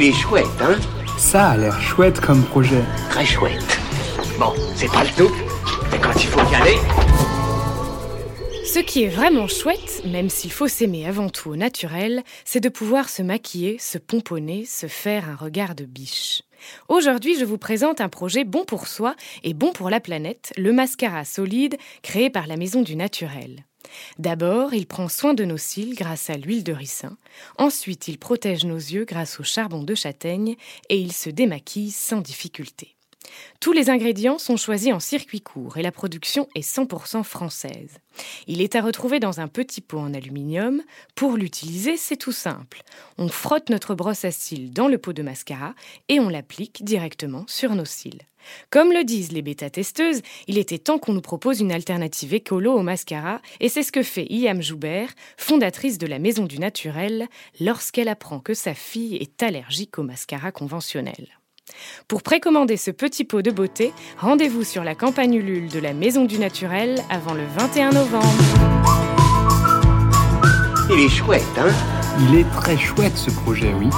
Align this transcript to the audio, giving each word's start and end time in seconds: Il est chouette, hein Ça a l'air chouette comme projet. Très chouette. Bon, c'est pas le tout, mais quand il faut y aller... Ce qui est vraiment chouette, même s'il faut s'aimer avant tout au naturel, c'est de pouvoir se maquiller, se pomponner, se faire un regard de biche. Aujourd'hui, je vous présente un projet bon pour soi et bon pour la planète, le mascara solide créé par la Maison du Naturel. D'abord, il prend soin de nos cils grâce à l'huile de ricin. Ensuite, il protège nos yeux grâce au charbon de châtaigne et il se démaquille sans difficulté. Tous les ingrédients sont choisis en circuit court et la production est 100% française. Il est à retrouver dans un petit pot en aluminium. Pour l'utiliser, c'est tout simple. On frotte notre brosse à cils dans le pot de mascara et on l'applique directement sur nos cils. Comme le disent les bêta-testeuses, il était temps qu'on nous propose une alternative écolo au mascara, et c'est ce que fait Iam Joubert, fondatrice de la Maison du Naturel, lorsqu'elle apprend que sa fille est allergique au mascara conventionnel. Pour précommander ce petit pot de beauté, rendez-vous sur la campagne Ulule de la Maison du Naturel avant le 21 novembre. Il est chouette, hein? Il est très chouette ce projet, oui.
Il 0.00 0.04
est 0.04 0.12
chouette, 0.12 0.46
hein 0.60 0.78
Ça 1.18 1.48
a 1.48 1.56
l'air 1.56 1.80
chouette 1.80 2.20
comme 2.20 2.44
projet. 2.44 2.84
Très 3.10 3.26
chouette. 3.26 3.80
Bon, 4.38 4.52
c'est 4.76 4.86
pas 4.86 5.02
le 5.02 5.10
tout, 5.16 5.34
mais 5.90 5.98
quand 5.98 6.14
il 6.14 6.28
faut 6.28 6.52
y 6.52 6.54
aller... 6.54 6.76
Ce 8.64 8.78
qui 8.78 9.02
est 9.02 9.08
vraiment 9.08 9.48
chouette, 9.48 10.02
même 10.04 10.28
s'il 10.28 10.52
faut 10.52 10.68
s'aimer 10.68 11.08
avant 11.08 11.30
tout 11.30 11.50
au 11.50 11.56
naturel, 11.56 12.22
c'est 12.44 12.60
de 12.60 12.68
pouvoir 12.68 13.08
se 13.08 13.22
maquiller, 13.22 13.76
se 13.80 13.98
pomponner, 13.98 14.64
se 14.66 14.86
faire 14.86 15.28
un 15.28 15.34
regard 15.34 15.74
de 15.74 15.84
biche. 15.84 16.42
Aujourd'hui, 16.88 17.36
je 17.36 17.44
vous 17.44 17.58
présente 17.58 18.00
un 18.00 18.08
projet 18.08 18.44
bon 18.44 18.64
pour 18.64 18.86
soi 18.86 19.16
et 19.42 19.52
bon 19.52 19.72
pour 19.72 19.90
la 19.90 19.98
planète, 19.98 20.52
le 20.56 20.72
mascara 20.72 21.24
solide 21.24 21.76
créé 22.02 22.30
par 22.30 22.46
la 22.46 22.56
Maison 22.56 22.82
du 22.82 22.94
Naturel. 22.94 23.64
D'abord, 24.18 24.74
il 24.74 24.86
prend 24.86 25.08
soin 25.08 25.34
de 25.34 25.44
nos 25.44 25.56
cils 25.56 25.94
grâce 25.94 26.30
à 26.30 26.36
l'huile 26.36 26.64
de 26.64 26.72
ricin. 26.72 27.16
Ensuite, 27.56 28.08
il 28.08 28.18
protège 28.18 28.64
nos 28.64 28.76
yeux 28.76 29.04
grâce 29.04 29.40
au 29.40 29.44
charbon 29.44 29.82
de 29.82 29.94
châtaigne 29.94 30.56
et 30.88 30.98
il 30.98 31.12
se 31.12 31.30
démaquille 31.30 31.90
sans 31.90 32.20
difficulté. 32.20 32.97
Tous 33.60 33.72
les 33.72 33.90
ingrédients 33.90 34.38
sont 34.38 34.56
choisis 34.56 34.92
en 34.92 35.00
circuit 35.00 35.40
court 35.40 35.78
et 35.78 35.82
la 35.82 35.92
production 35.92 36.48
est 36.54 36.60
100% 36.60 37.22
française. 37.24 37.98
Il 38.46 38.60
est 38.60 38.76
à 38.76 38.82
retrouver 38.82 39.20
dans 39.20 39.40
un 39.40 39.48
petit 39.48 39.80
pot 39.80 39.98
en 39.98 40.14
aluminium. 40.14 40.82
Pour 41.14 41.36
l'utiliser, 41.36 41.96
c'est 41.96 42.16
tout 42.16 42.32
simple. 42.32 42.82
On 43.18 43.28
frotte 43.28 43.70
notre 43.70 43.94
brosse 43.94 44.24
à 44.24 44.30
cils 44.30 44.72
dans 44.72 44.88
le 44.88 44.98
pot 44.98 45.12
de 45.12 45.22
mascara 45.22 45.74
et 46.08 46.20
on 46.20 46.28
l'applique 46.28 46.84
directement 46.84 47.44
sur 47.46 47.74
nos 47.74 47.84
cils. 47.84 48.22
Comme 48.70 48.92
le 48.92 49.04
disent 49.04 49.32
les 49.32 49.42
bêta-testeuses, 49.42 50.22
il 50.46 50.58
était 50.58 50.78
temps 50.78 50.98
qu'on 50.98 51.12
nous 51.12 51.20
propose 51.20 51.60
une 51.60 51.72
alternative 51.72 52.34
écolo 52.34 52.72
au 52.72 52.82
mascara, 52.82 53.40
et 53.60 53.68
c'est 53.68 53.82
ce 53.82 53.92
que 53.92 54.02
fait 54.02 54.26
Iam 54.30 54.62
Joubert, 54.62 55.10
fondatrice 55.36 55.98
de 55.98 56.06
la 56.06 56.18
Maison 56.18 56.44
du 56.44 56.58
Naturel, 56.58 57.28
lorsqu'elle 57.60 58.08
apprend 58.08 58.40
que 58.40 58.54
sa 58.54 58.74
fille 58.74 59.16
est 59.16 59.42
allergique 59.42 59.98
au 59.98 60.02
mascara 60.02 60.52
conventionnel. 60.52 61.28
Pour 62.06 62.22
précommander 62.22 62.76
ce 62.76 62.90
petit 62.90 63.24
pot 63.24 63.42
de 63.42 63.50
beauté, 63.50 63.92
rendez-vous 64.18 64.64
sur 64.64 64.84
la 64.84 64.94
campagne 64.94 65.34
Ulule 65.34 65.68
de 65.68 65.78
la 65.78 65.92
Maison 65.92 66.24
du 66.24 66.38
Naturel 66.38 67.02
avant 67.10 67.34
le 67.34 67.44
21 67.56 67.90
novembre. 67.90 68.26
Il 70.90 71.00
est 71.00 71.08
chouette, 71.08 71.42
hein? 71.58 71.68
Il 72.20 72.38
est 72.38 72.50
très 72.52 72.76
chouette 72.76 73.16
ce 73.16 73.30
projet, 73.30 73.72
oui. 73.78 73.88